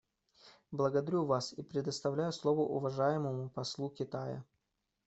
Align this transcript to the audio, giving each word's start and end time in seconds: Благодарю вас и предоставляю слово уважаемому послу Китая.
Благодарю 0.71 1.25
вас 1.27 1.53
и 1.53 1.61
предоставляю 1.61 2.31
слово 2.33 2.61
уважаемому 2.61 3.51
послу 3.51 3.91
Китая. 3.91 4.43